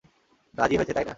রাজি 0.53 0.75
হয়েছে, 0.77 0.93
তাই 0.93 1.03
না? 1.03 1.09